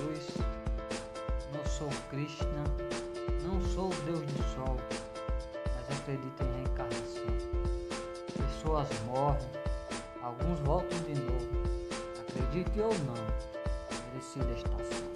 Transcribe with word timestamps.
Jesus, 0.00 0.28
não 1.52 1.64
sou 1.66 1.88
Krishna, 2.08 2.64
não 3.42 3.60
sou 3.74 3.88
o 3.88 3.94
Deus 4.06 4.20
do 4.20 4.42
Sol, 4.54 4.76
mas 5.66 5.98
acredito 5.98 6.42
em 6.42 6.62
reencarnação. 6.62 7.26
Pessoas 8.34 8.88
morrem, 9.06 9.46
alguns 10.22 10.58
voltam 10.60 10.98
de 11.00 11.20
novo. 11.20 11.48
Acredite 12.18 12.80
ou 12.80 12.94
não, 13.00 13.14
merecida 14.12 14.50
estação. 14.52 15.10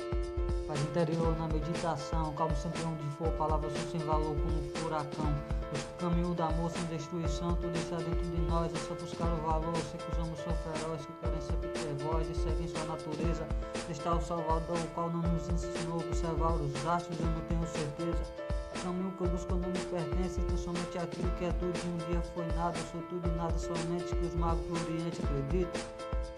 Paz 0.66 0.80
interior 0.80 1.34
na 1.38 1.48
meditação, 1.48 2.34
calmo 2.34 2.54
sempre 2.56 2.82
onde 2.82 3.04
for, 3.16 3.30
palavras 3.32 3.72
sem 3.90 4.00
valor 4.00 4.36
como 4.36 4.58
um 4.58 4.70
furacão. 4.74 5.32
O 5.72 5.98
caminho 5.98 6.34
da 6.34 6.46
amor 6.48 6.70
sem 6.70 6.84
destruição, 6.84 7.54
tudo 7.56 7.76
está 7.78 7.96
dentro 7.96 8.22
de 8.22 8.40
nós, 8.42 8.72
é 8.72 8.78
só 8.78 8.94
buscar 8.94 9.32
o 9.32 9.36
valor. 9.46 9.76
Sei 9.76 9.98
que 9.98 10.12
os 10.12 10.18
homens 10.18 10.38
são 10.44 10.52
ferozes, 10.54 11.06
que 11.06 11.12
querem 11.20 11.40
natureza. 12.94 13.46
Está 13.90 14.14
o 14.14 14.20
Salvador, 14.20 14.78
o 14.78 14.86
qual 14.94 15.10
não 15.10 15.20
nos 15.20 15.48
ensinou 15.48 16.00
a 16.00 16.04
observar 16.04 16.52
os 16.54 16.86
astros, 16.86 17.18
eu 17.18 17.26
não 17.26 17.40
tenho 17.42 17.66
certeza. 17.66 18.22
O 18.76 18.82
caminho 18.84 19.12
que 19.12 19.24
eu 19.24 19.28
busco 19.28 19.54
não 19.54 19.68
me 19.68 19.78
pertence, 19.78 20.40
então 20.40 20.56
somente 20.56 20.98
aquilo 20.98 21.30
que 21.32 21.44
é 21.44 21.52
tudo 21.52 21.78
um 21.86 21.96
dia 22.08 22.20
foi 22.34 22.46
nada, 22.56 22.78
sou 22.92 23.00
tudo 23.02 23.28
e 23.28 23.36
nada 23.36 23.58
somente 23.58 24.14
que 24.14 24.26
os 24.26 24.34
magos 24.34 24.64
do 24.66 24.74
Oriente 24.74 25.20
acreditam. 25.24 25.82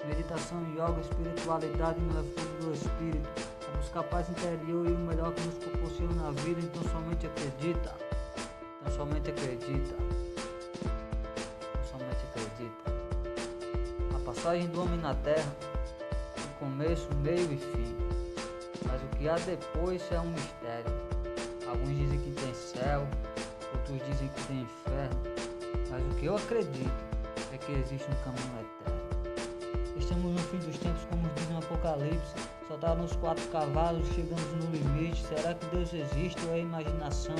Meditação, 0.06 0.62
yoga, 0.74 1.00
espiritualidade 1.00 2.00
no 2.00 2.20
é 2.20 2.22
fundo 2.22 2.66
do 2.66 2.74
espírito. 2.74 3.28
A 3.66 3.76
buscar 3.76 4.02
paz 4.04 4.28
interior 4.30 4.86
e 4.86 4.92
o 4.92 4.98
melhor 4.98 5.32
que 5.32 5.42
nos 5.42 5.54
proporciona 5.56 6.28
a 6.28 6.30
vida, 6.32 6.60
então 6.60 6.82
somente 6.90 7.26
acredita. 7.26 7.94
Então 8.80 8.96
somente 8.96 9.30
acredita. 9.30 9.94
Então 11.72 11.84
somente 11.90 12.24
acredita. 12.30 12.96
A 14.14 14.18
passagem 14.24 14.68
do 14.68 14.82
homem 14.82 14.98
na 15.00 15.14
terra, 15.14 15.52
começo, 16.58 17.08
meio 17.22 17.52
e 17.52 17.56
fim. 17.56 17.96
Mas 18.86 19.02
o 19.02 19.16
que 19.16 19.28
há 19.28 19.36
depois 19.36 20.02
é 20.10 20.20
um 20.20 20.30
mistério. 20.30 20.92
Alguns 21.68 21.96
dizem 21.96 22.18
que 22.20 22.30
tem 22.32 22.54
céu, 22.54 23.06
outros 23.72 24.06
dizem 24.08 24.28
que 24.28 24.42
tem 24.44 24.60
inferno. 24.60 25.20
Mas 25.90 26.02
o 26.02 26.16
que 26.16 26.26
eu 26.26 26.36
acredito 26.36 27.04
é 27.52 27.58
que 27.58 27.72
existe 27.72 28.06
um 28.10 28.24
caminho 28.24 28.60
eterno. 28.60 28.96
Estamos 29.98 30.32
no 30.32 30.38
fim 30.38 30.58
dos 30.58 30.78
tempos, 30.78 31.04
como 31.10 31.28
diz 31.34 31.48
no 31.48 31.58
Apocalipse. 31.58 32.34
Soltaram 32.68 33.04
os 33.04 33.16
quatro 33.16 33.44
cavalos, 33.48 34.06
chegamos 34.08 34.52
no 34.52 34.70
limite. 34.70 35.24
Será 35.26 35.54
que 35.54 35.66
Deus 35.66 35.92
existe 35.92 36.44
ou 36.46 36.54
é 36.54 36.60
imaginação? 36.60 37.34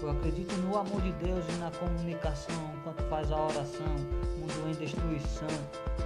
Eu 0.00 0.10
acredito 0.10 0.54
no 0.58 0.78
amor 0.78 1.00
de 1.02 1.12
Deus 1.12 1.44
e 1.48 1.52
na 1.58 1.70
comunicação, 1.72 2.72
enquanto 2.76 3.02
faz 3.08 3.30
a 3.30 3.36
oração. 3.36 3.96
Mundo 4.38 4.68
em 4.68 4.72
destruição, 4.72 5.48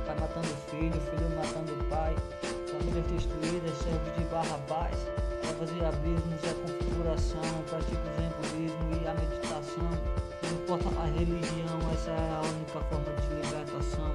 pai 0.07 0.19
matando 0.19 0.49
filho, 0.71 0.93
filho 0.93 1.37
matando 1.37 1.89
pai. 1.89 2.15
Famílias 2.73 3.07
destruídas, 3.07 3.77
servos 3.79 4.15
de 4.17 4.25
barrabás. 4.33 4.97
Trevas 5.43 5.71
e 5.77 5.85
abismos, 5.85 6.43
a 6.49 6.55
configuração. 6.65 7.49
Pratico 7.69 8.03
o 8.03 8.33
budismo 8.41 8.89
e 9.01 9.07
a 9.07 9.15
meditação. 9.15 9.91
Não 10.43 10.51
importa 10.51 10.89
a 11.01 11.05
religião, 11.07 11.79
essa 11.93 12.11
é 12.11 12.31
a 12.33 12.43
única 12.43 12.81
forma 12.89 13.13
de 13.21 13.35
libertação 13.37 14.13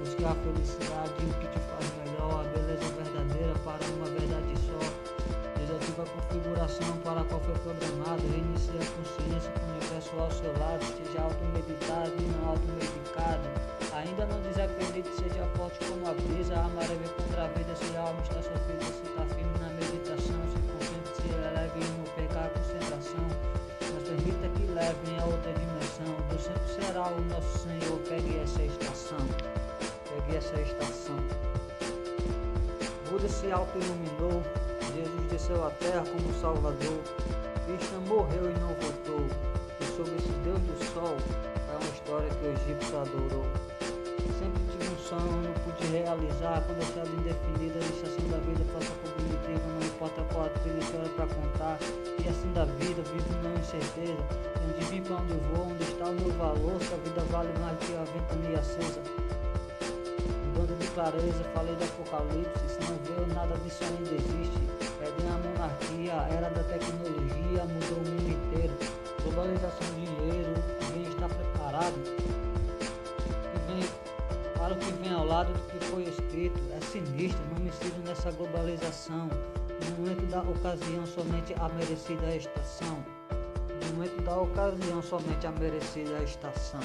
busque 0.00 0.24
a 0.24 0.34
felicidade 0.34 1.12
e 1.20 1.30
o 1.30 1.34
que 1.34 1.46
te 1.46 1.58
faz 1.68 1.86
melhor, 2.00 2.40
a 2.40 2.48
beleza 2.48 2.88
verdadeira 2.96 3.54
para 3.64 3.84
uma 3.94 4.06
verdade 4.06 4.54
só. 4.66 4.80
Desativa 5.58 6.02
a 6.02 6.06
configuração 6.06 6.96
para 7.04 7.20
a 7.20 7.24
qual 7.24 7.40
foi 7.40 7.54
programado, 7.54 8.22
reinicie 8.32 8.80
a 8.80 8.86
consciência 8.96 9.52
com 9.52 9.66
o 9.66 9.70
universo 9.76 10.18
ao 10.18 10.30
seu 10.32 10.52
lado, 10.58 10.82
esteja 10.82 11.22
automeditado 11.22 12.19
desacredite, 15.00 15.10
seja 15.16 15.46
forte 15.56 15.78
como 15.86 16.08
a 16.08 16.14
brisa, 16.14 16.54
a 16.54 16.68
maré 16.68 16.94
vem 16.94 17.08
contra 17.16 17.44
a 17.44 17.48
vida, 17.48 17.74
se 17.76 17.96
a 17.96 18.00
alma 18.00 18.20
está 18.22 18.42
sofrida, 18.42 18.84
se 18.84 19.02
está 19.08 19.24
firme 19.34 19.58
na 19.60 19.68
meditação, 19.68 20.40
se 20.50 20.60
concentre, 20.70 21.22
se 21.22 21.28
eleve 21.28 21.80
e 21.80 21.84
não 21.98 22.04
perca 22.14 22.40
a 22.40 22.50
concentração. 22.50 23.26
Mas 23.80 24.02
permita 24.02 24.48
que 24.48 24.66
levem 24.72 25.18
a 25.18 25.24
outra 25.24 25.52
dimensão, 25.52 26.16
Deus 26.28 26.42
sempre 26.42 26.84
será 26.84 27.08
o 27.08 27.20
nosso 27.22 27.58
Senhor, 27.58 27.98
pegue 28.08 28.38
essa 28.38 28.62
estação 28.62 29.18
peguei 30.10 30.38
essa 30.38 30.60
estação. 30.60 31.16
Buda 33.08 33.28
se 33.28 33.50
auto-iluminou, 33.50 34.42
Jesus 34.94 35.30
desceu 35.30 35.64
à 35.66 35.70
terra 35.70 36.02
como 36.04 36.40
Salvador, 36.40 37.00
Krishna 37.66 37.98
morreu 38.06 38.50
e 38.50 38.60
não 38.60 38.68
voltou, 38.68 39.26
e 39.80 39.84
sobre 39.96 40.14
esse 40.16 40.32
Deus 40.44 40.58
do 40.60 40.84
Sol 40.92 41.16
é 41.68 41.72
uma 41.72 41.94
história 41.94 42.28
que 42.28 42.46
o 42.46 42.52
egípcio 42.52 43.00
adorou. 43.00 43.79
Realizar, 46.16 46.62
quando 46.66 46.82
essa 46.82 47.00
indefinida, 47.06 47.78
a 47.78 47.88
estação 47.88 48.28
da 48.30 48.38
vida 48.38 48.64
passa 48.72 48.92
cognitiva, 49.02 49.66
não 49.68 49.86
importa 49.86 50.22
qual 50.32 50.46
a 50.46 50.48
trilha 50.48 50.78
história 50.78 51.10
para 51.10 51.26
contar, 51.26 51.78
e 52.24 52.28
assim 52.28 52.52
da 52.52 52.64
vida, 52.64 53.02
vivo 53.02 53.42
não 53.42 53.54
incerteza, 53.54 54.16
de 54.16 54.74
onde 54.74 54.84
vim 54.90 55.02
para 55.02 55.16
onde 55.16 55.34
vou, 55.52 55.66
onde 55.66 55.82
está 55.84 56.04
o 56.06 56.14
meu 56.14 56.32
valor, 56.38 56.80
se 56.80 56.94
a 56.94 56.96
vida 56.98 57.22
vale 57.30 57.52
mais 57.58 57.78
que 57.78 57.94
a 57.94 58.04
ventania 58.04 58.58
acesa 58.58 59.00
clareza, 60.94 61.44
falei 61.54 61.74
do 61.76 61.84
apocalipse, 61.84 62.68
se 62.68 62.80
não 62.90 62.98
vê 63.04 63.34
nada 63.34 63.56
disso 63.58 63.84
ainda 63.84 64.14
existe. 64.14 64.60
Perdem 64.98 65.28
a 65.28 65.38
monarquia, 65.38 66.20
a 66.20 66.28
era 66.28 66.50
da 66.50 66.62
tecnologia 66.64 67.64
mudou 67.64 67.98
o 67.98 68.10
mundo 68.10 68.28
inteiro. 68.28 68.74
Globalização 69.22 69.86
do 69.88 69.94
dinheiro, 69.94 70.54
ninguém 70.82 71.12
está 71.12 71.28
preparado. 71.28 72.19
Lado 75.30 75.52
do 75.52 75.60
que 75.70 75.84
foi 75.86 76.02
escrito, 76.02 76.60
é 76.76 76.80
sinistro, 76.80 77.40
não 77.54 77.64
me 77.64 77.70
sigo 77.70 78.00
nessa 78.04 78.32
globalização. 78.32 79.28
No 79.28 79.96
momento 79.98 80.26
da 80.26 80.42
ocasião, 80.42 81.06
somente 81.06 81.54
a 81.54 81.68
merecida 81.68 82.34
estação. 82.34 83.04
No 83.80 83.94
momento 83.94 84.22
da 84.22 84.40
ocasião, 84.40 85.00
somente 85.00 85.46
a 85.46 85.52
merecida 85.52 86.22
estação. 86.24 86.80